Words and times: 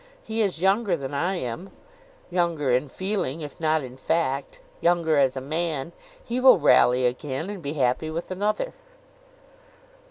He 0.23 0.41
is 0.41 0.63
younger 0.63 0.97
than 0.97 1.13
I 1.13 1.35
am; 1.35 1.69
younger 2.31 2.71
in 2.71 2.87
feeling, 2.87 3.41
if 3.41 3.59
not 3.59 3.83
in 3.83 3.97
fact; 3.97 4.59
younger 4.79 5.17
as 5.19 5.37
a 5.37 5.41
man. 5.41 5.91
He 6.23 6.39
will 6.39 6.57
rally 6.57 7.05
again, 7.05 7.51
and 7.51 7.61
be 7.61 7.73
happy 7.73 8.09
with 8.09 8.31
another." 8.31 8.73